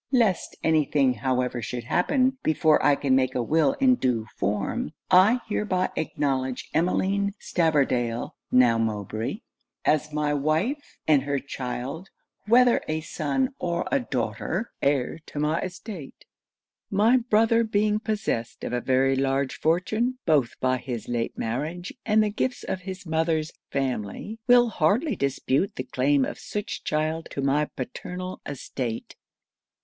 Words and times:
Least 0.11 0.55
any 0.63 0.83
thing 0.83 1.13
however 1.13 1.61
should 1.61 1.83
happen 1.83 2.39
before 2.41 2.83
I 2.83 2.95
can 2.95 3.15
make 3.15 3.35
a 3.35 3.43
will 3.43 3.73
in 3.73 3.93
due 3.97 4.25
form, 4.35 4.93
I 5.11 5.41
hereby 5.47 5.91
acknowledge 5.95 6.71
Emmeline 6.73 7.35
Stavordale 7.39 8.31
(now 8.51 8.79
Mowbray) 8.79 9.41
as 9.85 10.11
my 10.11 10.33
wife; 10.33 10.97
and 11.07 11.21
her 11.21 11.37
child, 11.37 12.09
whether 12.47 12.81
a 12.87 13.01
son 13.01 13.53
or 13.59 13.87
a 13.91 13.99
daughter, 13.99 14.71
heir 14.81 15.19
to 15.27 15.39
my 15.39 15.59
estate. 15.61 16.25
My 16.89 17.17
brother 17.17 17.63
being 17.63 17.99
possessed 17.99 18.63
of 18.63 18.73
a 18.73 18.81
very 18.81 19.15
large 19.15 19.59
fortune, 19.59 20.17
both 20.25 20.59
by 20.59 20.77
his 20.77 21.07
late 21.07 21.37
marriage 21.37 21.93
and 22.07 22.23
the 22.23 22.31
gifts 22.31 22.63
of 22.63 22.81
his 22.81 23.05
mother's 23.05 23.51
family, 23.69 24.39
will 24.47 24.69
hardly 24.69 25.15
dispute 25.15 25.75
the 25.75 25.83
claim 25.83 26.25
of 26.25 26.39
such 26.39 26.83
child 26.83 27.27
to 27.29 27.43
my 27.43 27.65
paternal 27.65 28.41
estate. 28.47 29.15